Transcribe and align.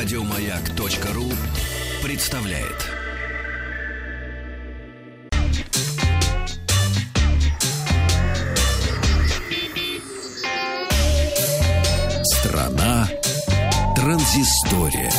Радиомаяк.ру 0.00 1.24
представляет. 2.04 2.86
Страна 12.22 13.08
транзистория. 13.96 15.12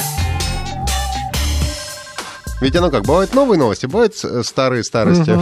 Ведь 2.61 2.73
оно 2.77 2.89
как, 2.89 3.03
бывают 3.03 3.33
новые 3.33 3.59
новости, 3.59 3.85
бывают 3.85 4.13
э, 4.23 4.43
старые 4.43 4.85
старости. 4.85 5.37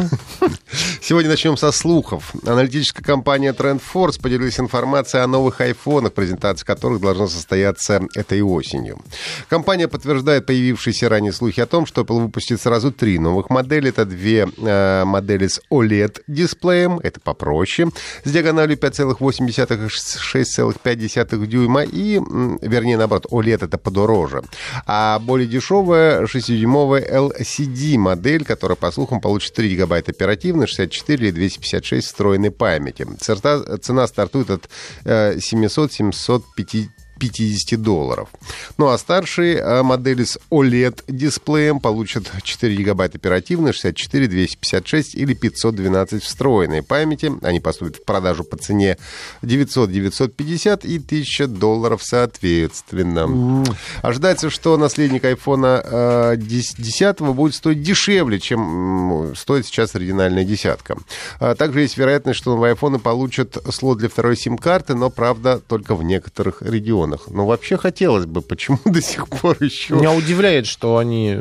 Сегодня 1.07 1.29
начнем 1.29 1.55
со 1.55 1.71
слухов. 1.71 2.33
Аналитическая 2.45 3.01
компания 3.01 3.53
TrendForce 3.53 4.21
поделилась 4.21 4.59
информацией 4.59 5.23
о 5.23 5.27
новых 5.27 5.61
айфонах, 5.61 6.11
презентация 6.11 6.65
которых 6.65 6.99
должна 6.99 7.27
состояться 7.27 8.01
этой 8.13 8.41
осенью. 8.41 8.99
Компания 9.47 9.87
подтверждает 9.87 10.45
появившиеся 10.45 11.07
ранее 11.07 11.31
слухи 11.31 11.61
о 11.61 11.65
том, 11.65 11.85
что 11.85 12.01
Apple 12.01 12.23
выпустит 12.23 12.59
сразу 12.59 12.91
три 12.91 13.19
новых 13.19 13.49
модели. 13.49 13.87
Это 13.87 14.03
две 14.03 14.49
э, 14.57 15.05
модели 15.05 15.47
с 15.47 15.61
OLED-дисплеем, 15.71 16.99
это 16.99 17.21
попроще, 17.21 17.87
с 18.25 18.29
диагональю 18.29 18.77
5,8 18.77 19.47
и 19.47 19.51
6,5 19.51 21.45
дюйма, 21.45 21.83
и, 21.83 22.19
вернее, 22.61 22.97
наоборот, 22.97 23.27
OLED 23.31 23.63
это 23.63 23.77
подороже. 23.77 24.43
А 24.85 25.19
более 25.19 25.47
дешевая 25.47 26.25
6-дюймовая 26.25 27.09
LCD-модель, 27.09 28.43
которая, 28.43 28.75
по 28.75 28.91
слухам, 28.91 29.21
получит 29.21 29.53
3 29.53 29.69
гигабайта 29.69 30.11
оперативной, 30.11 30.67
64 30.67 30.96
64 30.97 31.27
или 31.27 31.31
256 31.31 32.07
встроенной 32.07 32.51
памяти. 32.51 33.05
Цена 33.19 34.07
стартует 34.07 34.49
от 34.49 34.69
700-750 35.05 36.85
э, 36.85 36.87
50 37.19 37.81
долларов. 37.81 38.29
Ну 38.77 38.87
а 38.87 38.97
старшие 38.97 39.61
а, 39.61 39.83
модели 39.83 40.23
с 40.23 40.39
OLED-дисплеем 40.51 41.79
получат 41.79 42.31
4 42.41 42.75
гигабайта 42.75 43.17
оперативной, 43.17 43.73
64, 43.73 44.27
256 44.27 45.15
или 45.15 45.33
512 45.33 46.23
встроенной 46.23 46.83
памяти. 46.83 47.31
Они 47.41 47.59
поступят 47.59 47.97
в 47.97 48.05
продажу 48.05 48.43
по 48.43 48.57
цене 48.57 48.97
900, 49.41 49.91
950 49.91 50.85
и 50.85 50.97
1000 50.97 51.47
долларов 51.47 52.01
соответственно. 52.03 53.63
Ожидается, 54.01 54.49
что 54.49 54.77
наследник 54.77 55.23
iPhone 55.23 56.37
10 56.37 57.21
будет 57.21 57.55
стоить 57.55 57.81
дешевле, 57.81 58.39
чем 58.39 59.33
стоит 59.35 59.65
сейчас 59.65 59.95
оригинальная 59.95 60.43
десятка. 60.43 60.97
А, 61.39 61.55
также 61.55 61.81
есть 61.81 61.97
вероятность, 61.97 62.39
что 62.39 62.51
новые 62.51 62.75
iPhone 62.75 62.99
получат 62.99 63.57
слот 63.71 63.99
для 63.99 64.09
второй 64.09 64.35
сим-карты, 64.35 64.95
но, 64.95 65.09
правда, 65.09 65.59
только 65.67 65.95
в 65.95 66.03
некоторых 66.03 66.61
регионах 66.61 67.06
регионах. 67.07 67.27
Но 67.29 67.45
вообще 67.45 67.77
хотелось 67.77 68.25
бы, 68.25 68.41
почему 68.41 68.79
до 68.85 69.01
сих 69.01 69.27
пор 69.27 69.57
еще... 69.59 69.95
Меня 69.95 70.13
удивляет, 70.13 70.67
что 70.67 70.97
они 70.97 71.37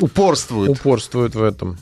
упорствуют. 0.00 0.78
Упорствуют 0.78 1.34
в 1.34 1.42
этом. 1.42 1.78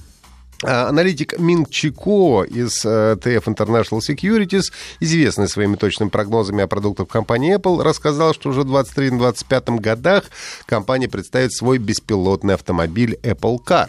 А, 0.64 0.88
аналитик 0.88 1.38
Минг 1.40 1.70
Чико 1.70 2.44
из 2.44 2.84
э, 2.84 3.16
TF 3.20 3.44
International 3.46 3.98
Securities, 3.98 4.72
известный 5.00 5.48
своими 5.48 5.74
точными 5.74 6.08
прогнозами 6.08 6.62
о 6.62 6.68
продуктах 6.68 7.08
компании 7.08 7.56
Apple, 7.56 7.82
рассказал, 7.82 8.32
что 8.32 8.50
уже 8.50 8.62
в 8.62 8.72
2023-2025 8.72 9.80
годах 9.80 10.24
компания 10.66 11.08
представит 11.08 11.52
свой 11.52 11.78
беспилотный 11.78 12.54
автомобиль 12.54 13.18
Apple 13.24 13.58
Car. 13.64 13.88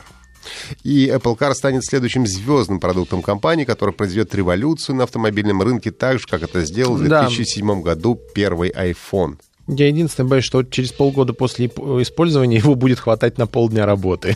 И 0.83 1.07
Apple 1.07 1.37
Car 1.37 1.53
станет 1.53 1.85
следующим 1.85 2.25
звездным 2.27 2.79
продуктом 2.79 3.21
компании, 3.21 3.65
который 3.65 3.93
произведет 3.93 4.33
революцию 4.35 4.95
на 4.95 5.03
автомобильном 5.03 5.61
рынке 5.61 5.91
так 5.91 6.19
же, 6.19 6.25
как 6.27 6.43
это 6.43 6.63
сделал 6.65 6.95
в 6.95 7.03
2007 7.03 7.67
да. 7.67 7.81
году 7.81 8.19
первый 8.33 8.71
iPhone. 8.71 9.37
Я 9.67 9.87
единственное 9.87 10.29
боюсь, 10.29 10.45
что 10.45 10.63
через 10.63 10.91
полгода 10.91 11.33
после 11.33 11.67
использования 11.67 12.57
его 12.57 12.75
будет 12.75 12.99
хватать 12.99 13.37
на 13.37 13.47
полдня 13.47 13.85
работы. 13.85 14.35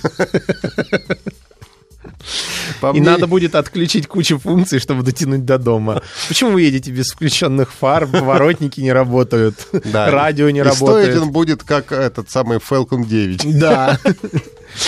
По 2.81 2.91
и 2.91 2.99
мне... 2.99 3.01
надо 3.01 3.27
будет 3.27 3.55
отключить 3.55 4.07
кучу 4.07 4.37
функций, 4.37 4.79
чтобы 4.79 5.03
дотянуть 5.03 5.45
до 5.45 5.57
дома. 5.57 6.01
Почему 6.27 6.51
вы 6.51 6.63
едете 6.63 6.91
без 6.91 7.11
включенных 7.11 7.71
фар, 7.71 8.07
поворотники 8.07 8.79
не 8.79 8.91
работают, 8.91 9.67
да. 9.85 10.09
радио 10.09 10.49
не 10.49 10.59
и 10.59 10.61
работает? 10.61 11.05
стоить 11.05 11.21
он 11.21 11.31
будет 11.31 11.63
как 11.63 11.91
этот 11.91 12.29
самый 12.29 12.57
Falcon 12.57 13.05
9. 13.05 13.59
Да. 13.59 13.99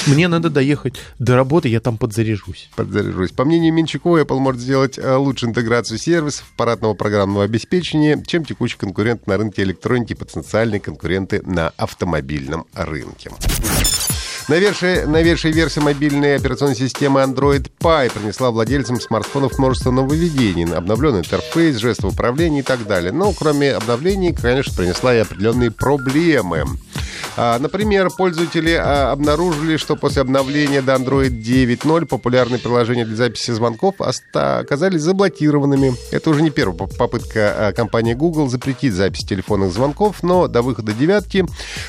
Мне 0.08 0.28
надо 0.28 0.50
доехать 0.50 1.00
до 1.20 1.36
работы, 1.36 1.70
я 1.70 1.80
там 1.80 1.98
подзаряжусь. 1.98 2.70
Подзаряжусь. 2.76 3.32
По 3.32 3.46
мнению 3.46 3.74
Минчакова, 3.74 4.22
Apple 4.22 4.40
может 4.40 4.62
сделать 4.62 4.98
э, 4.98 5.16
лучшую 5.16 5.52
интеграцию 5.52 5.98
сервисов 5.98 6.46
аппаратного 6.56 6.94
программного 6.94 7.46
обеспечения, 7.46 8.22
чем 8.26 8.46
текущий 8.46 8.78
конкурент 8.78 9.28
на 9.28 9.38
рынке 9.38 9.64
электроники 9.64 10.14
и 10.14 10.16
потенциальные 10.16 10.80
конкуренты 10.80 11.42
на 11.44 11.70
автомобильном 11.78 12.66
рынке. 12.74 13.32
Новейшая, 14.50 15.06
новейшая 15.06 15.54
версия 15.54 15.80
мобильной 15.80 16.36
операционной 16.36 16.76
системы 16.76 17.22
Android 17.22 17.70
Pie 17.80 18.12
принесла 18.12 18.50
владельцам 18.50 19.00
смартфонов 19.00 19.60
множество 19.60 19.92
нововведений. 19.92 20.66
Обновленный 20.66 21.20
интерфейс, 21.20 21.76
жестов 21.76 22.14
управления 22.14 22.62
и 22.62 22.64
так 22.64 22.88
далее. 22.88 23.12
Но 23.12 23.32
кроме 23.32 23.74
обновлений, 23.74 24.34
конечно, 24.34 24.74
принесла 24.76 25.14
и 25.14 25.20
определенные 25.20 25.70
проблемы. 25.70 26.66
А, 27.42 27.58
например, 27.60 28.10
пользователи 28.10 28.72
а, 28.72 29.12
обнаружили, 29.12 29.78
что 29.78 29.96
после 29.96 30.22
обновления 30.22 30.82
до 30.82 30.96
Android 30.96 31.30
9.0 31.30 32.06
популярные 32.06 32.60
приложения 32.60 33.06
для 33.06 33.16
записи 33.16 33.52
звонков 33.52 33.96
оказались 34.34 35.02
заблокированными. 35.02 35.94
Это 36.12 36.30
уже 36.30 36.42
не 36.42 36.50
первая 36.50 36.78
попытка 36.78 37.70
а, 37.70 37.74
компании 37.74 38.14
Google 38.14 38.50
запретить 38.50 38.94
запись 38.94 39.26
телефонных 39.26 39.72
звонков, 39.72 40.22
но 40.24 40.48
до 40.48 40.62
выхода 40.62 40.94
девятки 40.94 41.46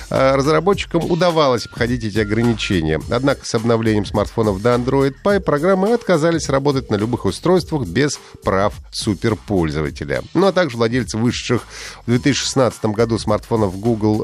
разработчикам 0.09 1.11
удавалось 1.11 1.67
обходить 1.67 2.05
эти 2.05 2.19
ограничения. 2.19 3.01
Однако 3.11 3.45
с 3.45 3.55
обновлением 3.55 4.07
смартфонов 4.07 4.63
до 4.63 4.75
Android 4.75 5.15
Pie 5.25 5.41
программы 5.41 5.93
отказались 5.93 6.49
работать 6.49 6.91
на 6.91 6.97
любых 6.97 7.25
устройствах 7.25 7.87
без 7.87 8.19
прав 8.45 8.75
суперпользователя. 8.93 10.23
Ну 10.35 10.47
а 10.47 10.53
также 10.53 10.77
владельцы 10.77 11.19
вышедших 11.19 11.67
в 12.07 12.11
2016 12.11 12.85
году 12.87 13.19
смартфонов 13.19 13.79
Google 13.79 14.23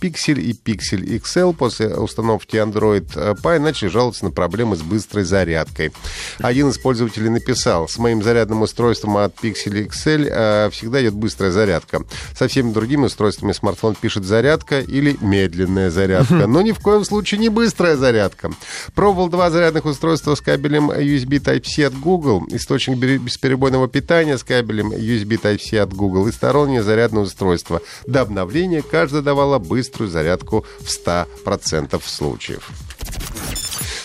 Pixel 0.00 0.43
и 0.44 0.52
Pixel 0.52 1.02
XL 1.20 1.54
после 1.54 1.88
установки 1.88 2.56
Android 2.56 3.06
Pie 3.42 3.58
начали 3.58 3.88
жаловаться 3.88 4.24
на 4.24 4.30
проблемы 4.30 4.76
с 4.76 4.82
быстрой 4.82 5.24
зарядкой. 5.24 5.92
Один 6.38 6.68
из 6.68 6.78
пользователей 6.78 7.30
написал, 7.30 7.88
с 7.88 7.98
моим 7.98 8.22
зарядным 8.22 8.62
устройством 8.62 9.16
от 9.16 9.34
Pixel 9.42 9.88
XL 9.88 10.28
э, 10.30 10.70
всегда 10.70 11.02
идет 11.02 11.14
быстрая 11.14 11.50
зарядка. 11.50 12.02
Со 12.36 12.48
всеми 12.48 12.72
другими 12.72 13.06
устройствами 13.06 13.52
смартфон 13.52 13.94
пишет 13.94 14.24
зарядка 14.24 14.80
или 14.80 15.16
медленная 15.20 15.90
зарядка, 15.90 16.46
но 16.46 16.60
ни 16.62 16.72
в 16.72 16.78
коем 16.80 17.04
случае 17.04 17.40
не 17.40 17.48
быстрая 17.48 17.96
зарядка. 17.96 18.50
Пробовал 18.94 19.28
два 19.28 19.50
зарядных 19.50 19.84
устройства 19.86 20.34
с 20.34 20.40
кабелем 20.40 20.90
USB 20.90 21.42
Type-C 21.42 21.86
от 21.86 21.98
Google, 21.98 22.44
источник 22.50 22.98
бесперебойного 22.98 23.88
питания 23.88 24.36
с 24.36 24.44
кабелем 24.44 24.92
USB 24.92 25.40
Type-C 25.40 25.78
от 25.78 25.94
Google 25.94 26.28
и 26.28 26.32
стороннее 26.32 26.82
зарядное 26.82 27.22
устройство. 27.22 27.80
До 28.06 28.20
обновления 28.20 28.82
каждое 28.82 29.22
давало 29.22 29.58
быструю 29.58 30.10
зарядку 30.10 30.33
ошибку 30.34 30.64
в 30.80 31.06
100% 31.06 32.00
случаев. 32.04 32.70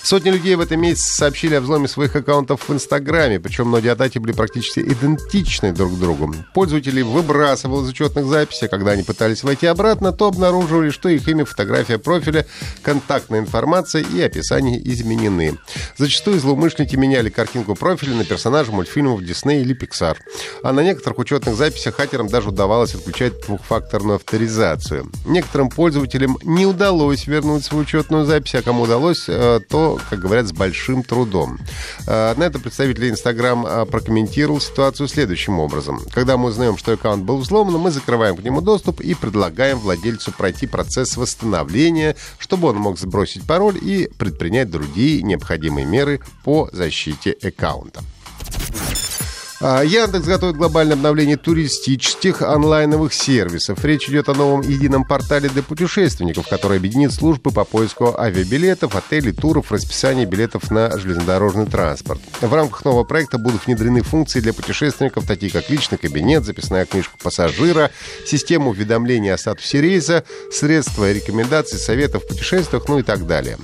Сотни 0.04 0.30
людей 0.30 0.56
в 0.56 0.62
этом 0.62 0.82
месяце 0.82 1.14
сообщили 1.16 1.56
о 1.56 1.62
взломе 1.62 1.88
своих 1.88 2.16
аккаунтов 2.16 2.68
в 2.68 2.74
Инстаграме, 2.74 3.40
причем 3.40 3.68
многие 3.68 3.92
атаки 3.92 4.18
были 4.18 4.32
практически 4.32 4.80
идентичны 4.80 5.72
друг 5.72 5.98
другу. 6.00 6.34
Пользователи 6.54 7.02
выбрасывал 7.02 7.84
из 7.84 7.90
учетных 7.90 8.26
записей, 8.26 8.68
когда 8.68 8.92
они 8.92 9.04
пытались 9.04 9.44
войти 9.44 9.68
обратно, 9.68 10.12
то 10.12 10.28
обнаруживали, 10.28 10.90
что 10.90 11.10
их 11.10 11.28
имя, 11.28 11.46
фотография 11.46 11.98
профиля, 11.98 12.46
контактная 12.82 13.40
информация 13.40 14.04
и 14.04 14.22
описание 14.22 14.80
изменены. 14.92 15.58
Зачастую 15.98 16.40
злоумышленники 16.40 16.96
меняли 16.96 17.30
картинку 17.30 17.76
профиля 17.76 18.16
на 18.16 18.26
персонажа 18.26 18.72
мультфильмов 18.72 19.22
Disney 19.22 19.62
или 19.62 19.76
Pixar. 19.76 20.18
А 20.64 20.74
на 20.74 20.82
некоторых 20.82 21.20
учетных 21.20 21.56
записях 21.56 21.96
хакерам 21.96 22.28
даже 22.28 22.50
удавалось 22.50 22.96
отключать 22.96 23.34
двухфакторную 23.46 24.16
авторизацию. 24.16 25.12
Некоторым 25.26 25.70
пользователям 25.70 26.38
не 26.44 26.66
удалось 26.66 27.28
вернуть 27.28 27.66
свою 27.66 27.84
учетную 27.84 28.26
запись, 28.26 28.56
а 28.56 28.62
кому 28.62 28.84
удалось, 28.84 29.26
э, 29.28 29.60
как 30.10 30.20
говорят, 30.20 30.48
с 30.48 30.52
большим 30.52 31.04
трудом. 31.04 31.58
А, 32.08 32.36
на 32.36 32.44
это 32.44 32.60
представитель 32.60 33.10
Инстаграм 33.10 33.66
а, 33.66 33.86
прокомментировал 33.86 34.60
ситуацию 34.60 35.08
следующим 35.08 35.60
образом. 35.60 36.02
Когда 36.12 36.38
мы 36.38 36.50
узнаем, 36.50 36.78
что 36.78 36.94
аккаунт 36.94 37.24
был 37.24 37.38
взломан, 37.38 37.76
мы 37.76 37.92
закрываем 37.92 38.36
к 38.36 38.44
нему 38.44 38.62
доступ 38.62 39.02
и 39.02 39.14
предлагаем 39.14 39.80
владельцу 39.80 40.32
пройти 40.32 40.68
процесс 40.68 41.18
восстановления, 41.18 42.16
чтобы 42.38 42.70
он 42.70 42.78
мог 42.78 43.00
сбросить 43.00 43.46
пароль 43.46 43.78
и 43.82 44.10
предпринять 44.18 44.70
другие 44.70 45.22
необходимые 45.22 45.86
меры 45.86 46.20
по 46.44 46.70
защите 46.72 47.36
аккаунта. 47.42 48.02
А, 49.62 49.84
Яндекс 49.84 50.26
готовит 50.26 50.56
глобальное 50.56 50.96
обновление 50.96 51.36
туристических 51.36 52.42
онлайновых 52.42 53.14
сервисов. 53.14 53.84
Речь 53.84 54.08
идет 54.08 54.30
о 54.30 54.34
новом 54.34 54.62
едином 54.62 55.04
портале 55.04 55.50
для 55.50 55.62
путешественников, 55.62 56.48
который 56.48 56.78
объединит 56.78 57.12
службы 57.12 57.52
по 57.52 57.66
поиску 57.66 58.18
авиабилетов, 58.18 58.96
отелей, 58.96 59.34
туров, 59.34 59.74
расписания 59.74 60.26
билетов 60.26 60.72
на 60.72 60.98
железнодорожный 60.98 61.66
транспорт. 61.66 62.22
В 62.40 62.54
рамках 62.54 62.86
нового 62.86 63.04
проекта 63.04 63.38
будут 63.38 63.66
внедрены 63.66 64.02
функции 64.02 64.40
для 64.40 64.54
путешественников, 64.54 65.28
такие 65.28 65.52
как 65.52 65.70
личный 65.70 65.98
кабинет, 65.98 66.46
записная 66.46 66.86
книжка 66.86 67.18
пассажира, 67.22 67.92
система 68.26 68.70
уведомления 68.70 69.34
о 69.34 69.38
статусе 69.38 69.82
рейса, 69.82 70.24
средства 70.54 71.12
рекомендаций, 71.12 71.80
советов 71.80 72.24
в 72.24 72.28
путешествиях, 72.30 72.88
ну 72.88 73.00
и 73.00 73.04
так 73.04 73.28
далее. 73.28 73.58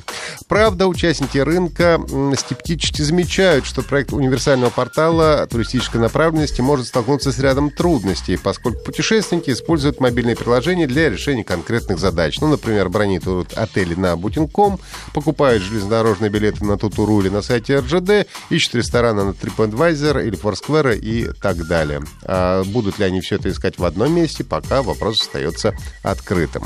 Правда, 0.49 0.87
участники 0.87 1.37
рынка 1.37 2.01
скептически 2.37 3.01
замечают, 3.01 3.65
что 3.65 3.81
проект 3.81 4.11
универсального 4.11 4.71
портала 4.71 5.47
туристических 5.49 5.84
туристической 5.85 6.01
направленности 6.01 6.61
может 6.61 6.87
столкнуться 6.87 7.31
с 7.31 7.39
рядом 7.39 7.69
трудностей, 7.69 8.37
поскольку 8.37 8.83
путешественники 8.83 9.51
используют 9.51 9.99
мобильные 9.99 10.35
приложения 10.35 10.87
для 10.87 11.09
решения 11.09 11.43
конкретных 11.43 11.99
задач. 11.99 12.39
Ну, 12.39 12.47
например, 12.47 12.89
бронируют 12.89 13.53
отели 13.53 13.95
на 13.95 14.13
Booking.com, 14.13 14.79
покупают 15.13 15.63
железнодорожные 15.63 16.29
билеты 16.29 16.65
на 16.65 16.77
Тутуру 16.77 17.21
или 17.21 17.29
на 17.29 17.41
сайте 17.41 17.79
РЖД, 17.79 18.27
ищут 18.49 18.75
рестораны 18.75 19.23
на 19.25 19.29
TripAdvisor 19.31 20.25
или 20.25 20.37
Foursquare 20.37 20.97
и 20.97 21.31
так 21.41 21.67
далее. 21.67 22.01
А 22.23 22.63
будут 22.63 22.99
ли 22.99 23.05
они 23.05 23.21
все 23.21 23.35
это 23.35 23.49
искать 23.49 23.77
в 23.77 23.85
одном 23.85 24.13
месте, 24.13 24.43
пока 24.43 24.81
вопрос 24.81 25.21
остается 25.21 25.73
открытым. 26.03 26.65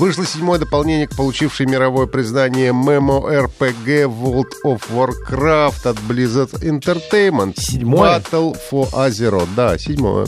Вышло 0.00 0.24
седьмое 0.24 0.58
дополнение 0.58 1.06
к 1.06 1.14
получившей 1.14 1.66
мировое 1.66 2.06
признание 2.06 2.70
MMORPG 2.70 4.04
World 4.06 4.52
of 4.64 4.80
Warcraft 4.90 5.86
от 5.86 5.98
Blizzard 6.08 6.52
Entertainment. 6.62 7.60
Седьмое? 7.60 8.18
Battle 8.18 8.56
for 8.70 8.88
Azeroth. 8.94 9.48
Да, 9.54 9.76
седьмое. 9.76 10.26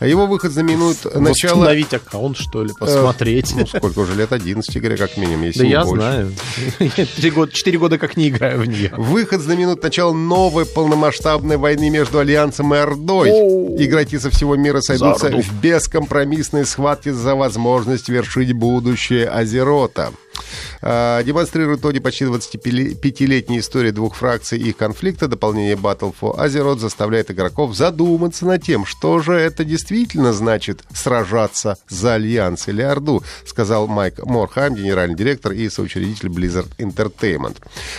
Его 0.00 0.26
выход 0.26 0.52
знаменует 0.52 1.04
начало... 1.14 1.60
Установить 1.60 1.92
аккаунт, 1.94 2.36
что 2.36 2.62
ли, 2.64 2.72
посмотреть. 2.78 3.52
Э, 3.52 3.60
ну, 3.60 3.66
сколько 3.66 3.98
уже 4.00 4.14
лет? 4.14 4.32
11 4.32 4.76
игре, 4.76 4.96
как 4.96 5.16
минимум, 5.16 5.42
если 5.44 5.60
Да 5.60 5.64
не 5.66 5.70
я 5.72 5.84
больше. 5.84 6.00
знаю. 6.00 6.32
Четыре 6.96 7.30
года, 7.30 7.52
четыре 7.52 7.78
года 7.78 7.98
как 7.98 8.16
не 8.16 8.28
играю 8.28 8.60
в 8.60 8.66
нее. 8.66 8.92
Выход 8.96 9.40
знаменует 9.40 9.82
начало 9.82 10.12
новой 10.12 10.66
полномасштабной 10.66 11.56
войны 11.56 11.90
между 11.90 12.18
Альянсом 12.18 12.74
и 12.74 12.78
Ордой. 12.78 13.30
Игроки 13.30 14.18
со 14.18 14.30
всего 14.30 14.56
мира 14.56 14.80
сойдутся 14.80 15.28
в 15.30 15.60
бескомпромиссной 15.60 16.64
схватке 16.64 17.12
за 17.12 17.34
возможность 17.34 18.08
вершить 18.08 18.52
будущее 18.52 19.28
Азерота. 19.28 20.10
А, 20.82 21.22
Демонстрирует 21.22 21.82
Тони 21.82 21.98
почти 21.98 22.24
25-летней 22.24 23.58
истории 23.58 23.90
двух 23.90 24.14
фракций 24.16 24.58
и 24.58 24.70
их 24.70 24.76
конфликта. 24.76 25.28
Дополнение 25.28 25.76
Battle 25.76 26.14
for 26.18 26.36
Azeroth 26.36 26.78
заставляет 26.78 27.30
игроков 27.30 27.74
задуматься 27.74 28.46
над 28.46 28.62
тем, 28.62 28.84
что 28.84 29.20
же 29.20 29.34
это 29.34 29.64
действительно 29.64 30.32
значит 30.32 30.82
сражаться 30.94 31.78
за 31.88 32.14
Альянс 32.14 32.68
или 32.68 32.82
Орду, 32.82 33.22
сказал 33.44 33.86
Майк 33.86 34.24
Морхайм, 34.24 34.74
генеральный 34.74 35.16
директор 35.16 35.52
и 35.52 35.68
соучредитель 35.68 36.28
Blizzard 36.28 36.68
Entertainment. 36.78 37.56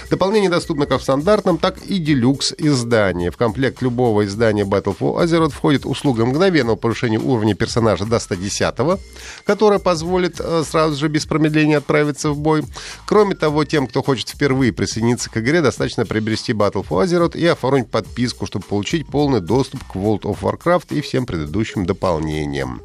Дополнение 0.09 0.49
доступно 0.49 0.85
как 0.85 0.99
в 0.99 1.03
стандартном, 1.03 1.57
так 1.57 1.77
и 1.83 1.97
deluxe 1.97 2.53
издании. 2.57 3.29
В 3.29 3.38
комплект 3.38 3.81
любого 3.81 4.25
издания 4.25 4.63
Battle 4.63 4.95
for 4.97 5.23
Azeroth 5.23 5.51
входит 5.51 5.85
услуга 5.85 6.25
мгновенного 6.25 6.75
повышения 6.75 7.19
уровня 7.19 7.55
персонажа 7.55 8.05
до 8.05 8.19
110 8.19 8.99
которая 9.45 9.79
позволит 9.79 10.39
э, 10.39 10.63
сразу 10.65 10.95
же 10.95 11.07
без 11.07 11.25
промедления 11.25 11.77
отправиться 11.77 12.30
в 12.33 12.39
бой. 12.39 12.63
Кроме 13.05 13.35
того, 13.35 13.65
тем, 13.65 13.87
кто 13.87 14.01
хочет 14.01 14.29
впервые 14.29 14.73
присоединиться 14.73 15.29
к 15.29 15.37
игре, 15.37 15.61
достаточно 15.61 16.05
приобрести 16.05 16.53
Battle 16.53 16.85
for 16.87 17.05
Azeroth 17.05 17.37
и 17.37 17.45
оформить 17.45 17.89
подписку, 17.89 18.45
чтобы 18.45 18.65
получить 18.65 19.07
полный 19.07 19.41
доступ 19.41 19.83
к 19.83 19.95
World 19.95 20.21
of 20.21 20.39
Warcraft 20.41 20.95
и 20.95 21.01
всем 21.01 21.25
предыдущим 21.25 21.85
дополнениям. 21.85 22.81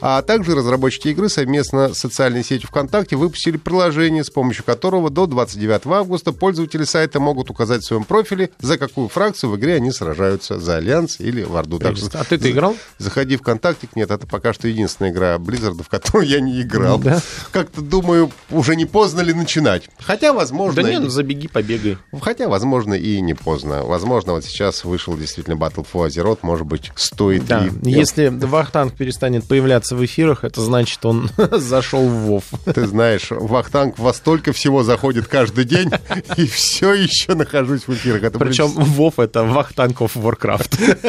А 0.00 0.22
также 0.22 0.54
разработчики 0.54 1.08
игры 1.08 1.28
совместно 1.28 1.94
с 1.94 1.98
социальной 1.98 2.44
сетью 2.44 2.68
ВКонтакте 2.68 3.16
выпустили 3.16 3.56
приложение, 3.56 4.24
с 4.24 4.30
помощью 4.30 4.64
которого 4.64 5.10
до 5.10 5.26
29 5.26 5.86
августа 5.86 6.32
пользователи 6.32 6.84
сайта 6.84 7.20
могут 7.20 7.50
указать 7.50 7.82
в 7.82 7.86
своем 7.86 8.04
профиле, 8.04 8.50
за 8.60 8.78
какую 8.78 9.08
фракцию 9.08 9.50
в 9.50 9.56
игре 9.56 9.74
они 9.76 9.90
сражаются, 9.90 10.58
за 10.58 10.76
Альянс 10.76 11.20
или 11.20 11.42
в 11.42 11.56
Орду. 11.56 11.78
Так 11.78 11.96
А 12.14 12.24
ты-то 12.24 12.50
играл? 12.50 12.76
Заходи 12.98 13.36
в 13.36 13.40
ВКонтактик. 13.40 13.94
Нет, 13.96 14.10
это 14.10 14.26
пока 14.26 14.52
что 14.52 14.68
единственная 14.68 15.10
игра 15.10 15.36
Blizzard, 15.36 15.82
в 15.82 15.88
которую 15.88 16.28
я 16.28 16.40
не 16.40 16.62
играл. 16.62 16.98
Да? 16.98 17.20
Как-то 17.52 17.80
думаю, 17.80 18.30
уже 18.50 18.76
не 18.76 18.84
поздно 18.90 19.20
ли 19.20 19.32
начинать. 19.32 19.88
Хотя, 19.98 20.32
возможно... 20.32 20.82
Да 20.82 20.88
и- 20.88 20.92
нет, 20.92 21.02
ну 21.02 21.08
забеги, 21.08 21.48
побегай. 21.48 21.98
Хотя, 22.20 22.48
возможно, 22.48 22.94
и 22.94 23.20
не 23.20 23.34
поздно. 23.34 23.84
Возможно, 23.84 24.32
вот 24.32 24.44
сейчас 24.44 24.84
вышел 24.84 25.16
действительно 25.16 25.54
Battle 25.54 25.86
for 25.90 26.06
Azeroth, 26.08 26.38
может 26.42 26.66
быть, 26.66 26.90
стоит 26.96 27.46
Да, 27.46 27.66
и... 27.66 27.90
если 27.90 28.28
Вахтанг 28.28 28.94
перестанет 28.94 29.46
появляться 29.46 29.96
в 29.96 30.04
эфирах, 30.04 30.44
это 30.44 30.60
значит, 30.60 31.04
он 31.04 31.30
зашел 31.52 32.06
в 32.06 32.12
Вов. 32.26 32.44
Ты 32.72 32.86
знаешь, 32.86 33.28
Вахтанг 33.30 33.98
во 33.98 34.12
столько 34.12 34.52
всего 34.52 34.82
заходит 34.82 35.26
каждый 35.26 35.64
день, 35.64 35.90
и 36.36 36.46
все 36.46 36.94
еще 36.94 37.34
нахожусь 37.34 37.86
в 37.86 37.94
эфирах. 37.94 38.22
Это 38.24 38.38
были 38.38 38.50
Причем 38.50 38.68
Вов— 38.68 39.14
это 39.18 39.44
Вахтанг 39.44 40.00
of 40.00 40.12
Warcraft. 40.14 41.06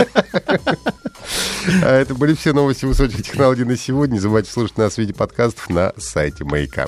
А 1.84 2.00
Это 2.00 2.16
были 2.16 2.34
все 2.34 2.52
новости 2.52 2.86
высоких 2.86 3.24
технологий 3.24 3.64
на 3.64 3.78
сегодня. 3.78 4.14
Не 4.14 4.20
забывайте 4.20 4.52
слушать 4.52 4.78
нас 4.78 4.96
в 4.96 4.98
виде 4.98 5.14
подкастов 5.14 5.70
на 5.70 5.94
сайте 5.98 6.44
Маяка. 6.44 6.88